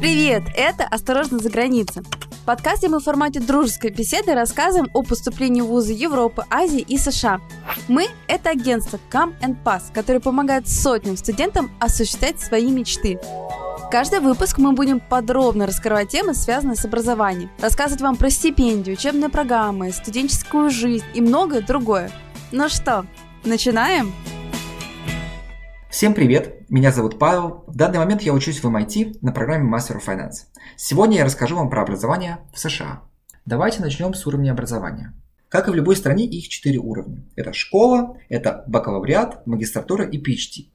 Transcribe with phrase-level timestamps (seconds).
[0.00, 0.44] Привет!
[0.56, 2.02] Это «Осторожно за границей».
[2.30, 6.96] В подкасте мы в формате дружеской беседы рассказываем о поступлении в вузы Европы, Азии и
[6.96, 7.42] США.
[7.86, 13.20] Мы– это агентство Come and Pass, которое помогает сотням студентам осуществлять свои мечты.
[13.90, 19.28] Каждый выпуск мы будем подробно раскрывать темы, связанные с образованием, рассказывать вам про стипендию, учебные
[19.28, 22.10] программы, студенческую жизнь и многое другое.
[22.52, 23.04] Ну что,
[23.44, 24.14] начинаем?
[25.90, 27.64] Всем привет, меня зовут Павел.
[27.66, 30.46] В данный момент я учусь в MIT на программе Master of Finance.
[30.76, 33.02] Сегодня я расскажу вам про образование в США.
[33.44, 35.14] Давайте начнем с уровня образования.
[35.48, 37.24] Как и в любой стране, их четыре уровня.
[37.34, 40.68] Это школа, это бакалавриат, магистратура и PhD.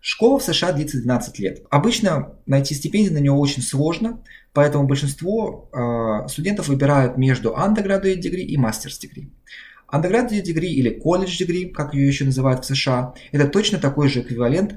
[0.00, 1.66] Школа в США длится 12 лет.
[1.68, 8.46] Обычно найти стипендию на нее очень сложно, поэтому большинство э, студентов выбирают между undergraduate degree
[8.46, 9.28] и master's degree.
[9.92, 14.22] Undergraduate degree или college degree, как ее еще называют в США, это точно такой же
[14.22, 14.76] эквивалент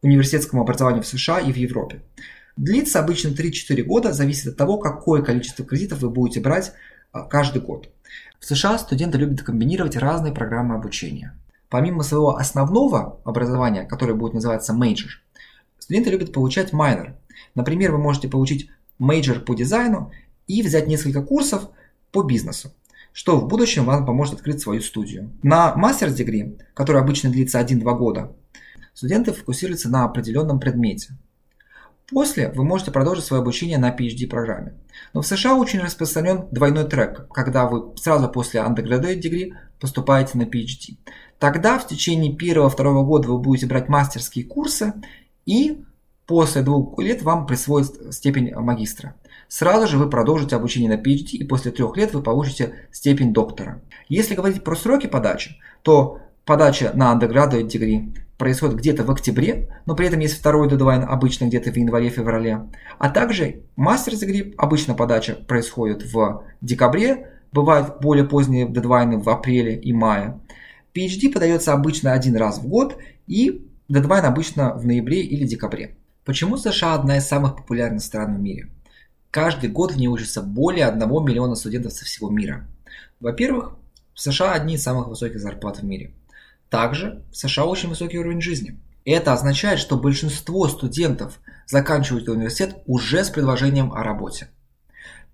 [0.00, 2.02] университетскому образованию в США и в Европе.
[2.56, 6.72] Длится обычно 3-4 года, зависит от того, какое количество кредитов вы будете брать
[7.10, 7.88] а, каждый год.
[8.38, 11.36] В США студенты любят комбинировать разные программы обучения.
[11.68, 15.08] Помимо своего основного образования, которое будет называться major,
[15.80, 17.14] студенты любят получать minor.
[17.56, 18.70] Например, вы можете получить
[19.00, 20.12] major по дизайну
[20.46, 21.70] и взять несколько курсов
[22.12, 22.72] по бизнесу
[23.14, 25.30] что в будущем вам поможет открыть свою студию.
[25.42, 28.32] На Degree, который обычно длится 1-2 года,
[28.92, 31.16] студенты фокусируются на определенном предмете.
[32.10, 34.74] После вы можете продолжить свое обучение на PhD-программе.
[35.14, 40.42] Но в США очень распространен двойной трек, когда вы сразу после undergraduate degree поступаете на
[40.42, 40.96] PhD.
[41.38, 44.92] Тогда в течение первого-второго года вы будете брать мастерские курсы
[45.46, 45.84] и
[46.26, 49.14] после двух лет вам присвоят степень магистра.
[49.48, 53.82] Сразу же вы продолжите обучение на PhD и после трех лет вы получите степень доктора.
[54.08, 59.94] Если говорить про сроки подачи, то подача на undergraduate degree происходит где-то в октябре, но
[59.94, 62.68] при этом есть второй дедлайн обычно где-то в январе-феврале.
[62.98, 69.76] А также master's degree, обычно подача происходит в декабре, бывают более поздние дедлайны в апреле
[69.76, 70.40] и мае.
[70.94, 75.96] PhD подается обычно один раз в год и дедлайн обычно в ноябре или декабре.
[76.24, 78.70] Почему США одна из самых популярных стран в мире?
[79.30, 82.66] Каждый год в ней учатся более 1 миллиона студентов со всего мира.
[83.20, 83.72] Во-первых,
[84.14, 86.14] в США одни из самых высоких зарплат в мире.
[86.70, 88.80] Также в США очень высокий уровень жизни.
[89.04, 94.48] Это означает, что большинство студентов заканчивают университет уже с предложением о работе.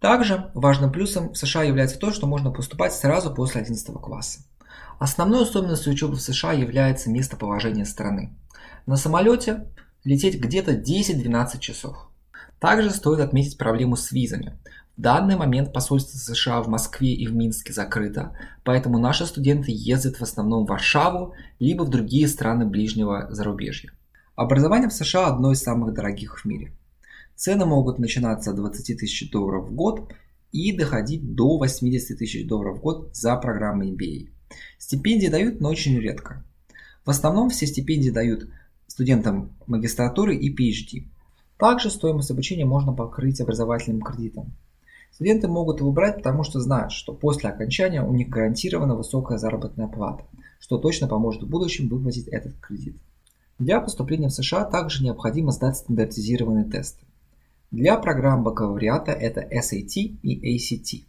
[0.00, 4.40] Также важным плюсом в США является то, что можно поступать сразу после 11 класса.
[4.98, 8.34] Основной особенностью учебы в США является местоположение страны.
[8.86, 9.66] На самолете
[10.04, 12.08] лететь где-то 10-12 часов.
[12.58, 14.58] Также стоит отметить проблему с визами.
[14.96, 20.16] В данный момент посольство США в Москве и в Минске закрыто, поэтому наши студенты ездят
[20.16, 23.92] в основном в Варшаву, либо в другие страны ближнего зарубежья.
[24.36, 26.72] Образование в США одно из самых дорогих в мире.
[27.34, 30.12] Цены могут начинаться от 20 тысяч долларов в год
[30.52, 34.28] и доходить до 80 тысяч долларов в год за программой MBA.
[34.78, 36.44] Стипендии дают, но очень редко.
[37.06, 38.50] В основном все стипендии дают
[39.00, 41.06] студентам магистратуры и PhD.
[41.56, 44.52] Также стоимость обучения можно покрыть образовательным кредитом.
[45.10, 49.88] Студенты могут его брать, потому что знают, что после окончания у них гарантирована высокая заработная
[49.88, 50.24] плата,
[50.58, 52.94] что точно поможет в будущем выплатить этот кредит.
[53.58, 57.06] Для поступления в США также необходимо сдать стандартизированные тесты.
[57.70, 61.04] Для программ бакалавриата это SAT и ACT.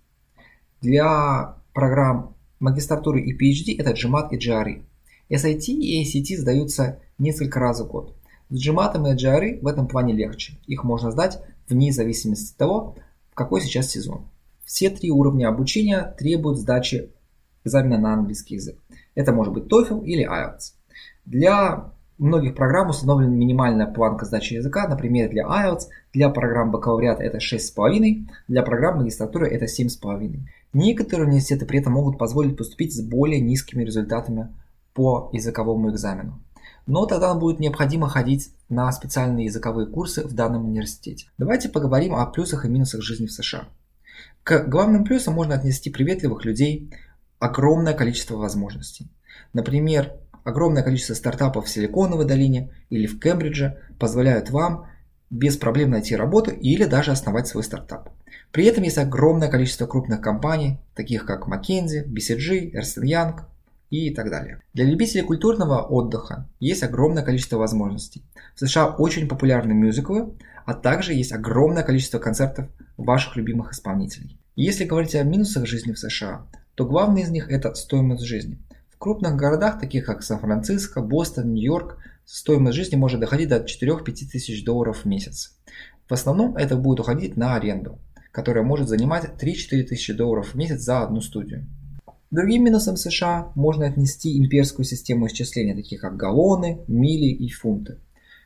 [0.80, 4.84] Для программ магистратуры и PhD это GMAT и GRE.
[5.30, 8.16] SAT и ACT сдаются несколько раз в год.
[8.50, 10.58] С джиматом и GRE в этом плане легче.
[10.68, 11.40] Их можно сдать
[11.70, 12.96] вне зависимости от того,
[13.32, 14.26] в какой сейчас сезон.
[14.66, 17.12] Все три уровня обучения требуют сдачи
[17.64, 18.78] экзамена на английский язык.
[19.16, 20.74] Это может быть TOEFL или IELTS.
[21.26, 27.38] Для многих программ установлена минимальная планка сдачи языка, например, для IELTS, для программ бакалавриата это
[27.38, 30.40] 6,5, для программ магистратуры это 7,5.
[30.74, 34.50] Некоторые университеты при этом могут позволить поступить с более низкими результатами
[34.94, 36.42] по языковому экзамену
[36.88, 41.28] но тогда будет необходимо ходить на специальные языковые курсы в данном университете.
[41.38, 43.70] Давайте поговорим о плюсах и минусах жизни в США.
[44.44, 46.92] К главным плюсам можно отнести приветливых людей,
[47.40, 49.10] огромное количество возможностей.
[49.54, 50.14] Например,
[50.44, 54.88] огромное количество стартапов в Силиконовой долине или в Кембридже позволяют вам
[55.30, 58.10] без проблем найти работу или даже основать свой стартап.
[58.52, 63.42] При этом есть огромное количество крупных компаний, таких как McKinsey, BCG, Ernst Young,
[63.92, 64.62] и так далее.
[64.74, 68.24] Для любителей культурного отдыха есть огромное количество возможностей.
[68.56, 70.34] В США очень популярны мюзиклы,
[70.66, 72.68] а также есть огромное количество концертов
[72.98, 74.40] ваших любимых исполнителей.
[74.56, 78.60] если говорить о минусах жизни в США, то главный из них это стоимость жизни.
[78.90, 84.64] В крупных городах, таких как Сан-Франциско, Бостон, Нью-Йорк, стоимость жизни может доходить до 4-5 тысяч
[84.64, 85.58] долларов в месяц.
[86.08, 88.00] В основном это будет уходить на аренду,
[88.32, 91.68] которая может занимать 3-4 тысячи долларов в месяц за одну студию.
[92.32, 97.98] Другим минусом США можно отнести имперскую систему исчисления, таких как галлоны, мили и фунты.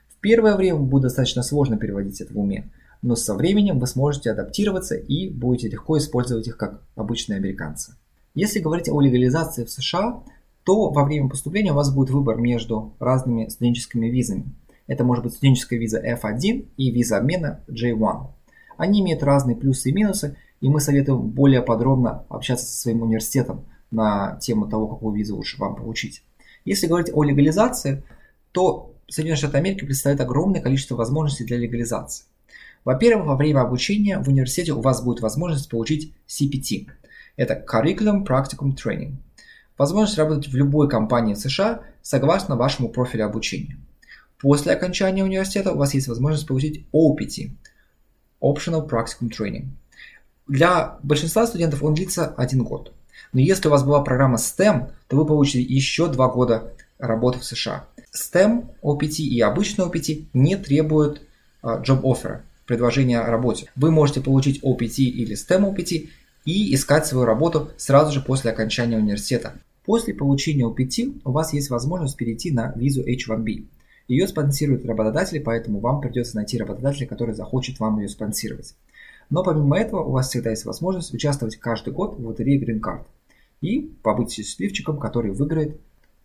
[0.09, 2.71] В первое время будет достаточно сложно переводить это в уме,
[3.03, 7.93] но со временем вы сможете адаптироваться и будете легко использовать их как обычные американцы.
[8.33, 10.23] Если говорить о легализации в США,
[10.63, 14.45] то во время поступления у вас будет выбор между разными студенческими визами.
[14.87, 18.29] Это может быть студенческая виза F1 и виза обмена J1.
[18.77, 23.65] Они имеют разные плюсы и минусы, и мы советуем более подробно общаться со своим университетом
[23.95, 26.23] на тему того, какую визу лучше вам получить.
[26.65, 28.03] Если говорить о легализации,
[28.51, 32.25] то Соединенные Штаты Америки представляют огромное количество возможностей для легализации.
[32.83, 36.87] Во-первых, во время обучения в университете у вас будет возможность получить CPT.
[37.35, 39.13] Это Curriculum Practicum Training.
[39.77, 43.77] Возможность работать в любой компании США согласно вашему профилю обучения.
[44.39, 47.51] После окончания университета у вас есть возможность получить OPT–
[48.41, 49.67] Optional Practicum Training.
[50.47, 52.93] Для большинства студентов он длится один год.
[53.33, 57.45] Но если у вас была программа STEM, то вы получите еще два года работы в
[57.45, 57.85] США.
[58.13, 61.21] STEM OPT и обычный OPT не требуют
[61.63, 63.69] uh, job offer, предложения о работе.
[63.75, 66.09] Вы можете получить OPT или STEM OPT
[66.45, 69.53] и искать свою работу сразу же после окончания университета.
[69.85, 73.65] После получения OPT у вас есть возможность перейти на визу H1B.
[74.07, 78.75] Ее спонсируют работодатели, поэтому вам придется найти работодателя, который захочет вам ее спонсировать.
[79.29, 83.05] Но помимо этого у вас всегда есть возможность участвовать каждый год в лотерее Green Card
[83.61, 85.79] и побыть счастливчиком, который выиграет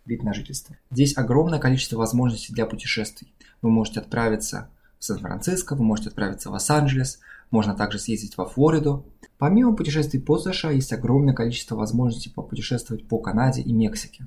[0.05, 0.77] вид на жительство.
[0.91, 3.33] Здесь огромное количество возможностей для путешествий.
[3.63, 7.21] Вы можете отправиться в Сан-Франциско, вы можете отправиться в Лос-Анджелес,
[7.51, 9.05] можно также съездить во Флориду.
[9.39, 14.27] Помимо путешествий по США, есть огромное количество возможностей попутешествовать по Канаде и Мексике.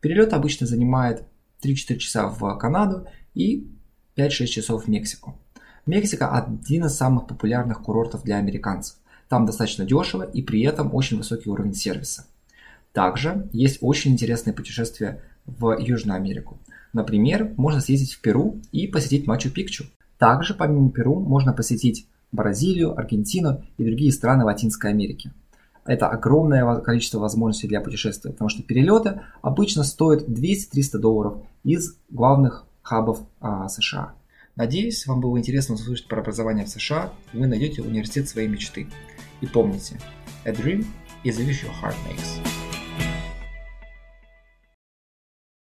[0.00, 1.24] Перелет обычно занимает
[1.62, 3.68] 3-4 часа в Канаду и
[4.16, 5.38] 5-6 часов в Мексику.
[5.86, 8.96] Мексика один из самых популярных курортов для американцев.
[9.28, 12.26] Там достаточно дешево и при этом очень высокий уровень сервиса.
[12.92, 16.58] Также есть очень интересные путешествия в Южную Америку.
[16.92, 19.84] Например, можно съездить в Перу и посетить Мачу-Пикчу.
[20.18, 25.32] Также помимо Перу можно посетить Бразилию, Аргентину и другие страны Латинской Америки.
[25.84, 32.64] Это огромное количество возможностей для путешествия, потому что перелеты обычно стоят 200-300 долларов из главных
[32.82, 34.14] хабов а, США.
[34.56, 38.88] Надеюсь, вам было интересно услышать про образование в США, и вы найдете университет своей мечты.
[39.42, 40.00] И помните,
[40.46, 40.86] a dream
[41.24, 42.65] is a wish your heart makes.